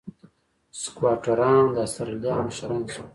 سکواټوران 0.81 1.63
د 1.75 1.77
اسټرالیا 1.85 2.33
مشران 2.47 2.81
شول. 2.93 3.07